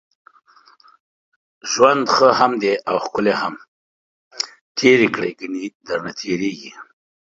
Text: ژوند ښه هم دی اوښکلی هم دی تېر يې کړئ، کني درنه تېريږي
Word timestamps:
ژوند 1.71 2.03
ښه 2.13 2.27
هم 2.39 2.51
دی 2.61 2.71
اوښکلی 2.91 3.33
هم 3.41 3.53
دی 3.57 3.65
تېر 4.77 4.99
يې 5.03 5.09
کړئ، 5.15 5.31
کني 5.39 5.63
درنه 5.87 6.11
تېريږي 6.21 6.71